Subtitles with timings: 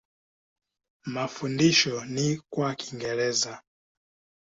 [1.05, 3.61] Mafundisho ni kwa Kiingereza.